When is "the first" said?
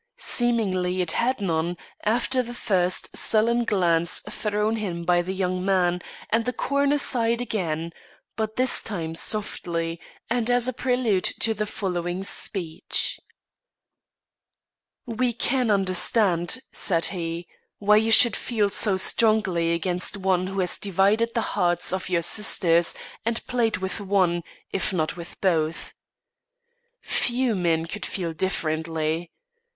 2.41-3.15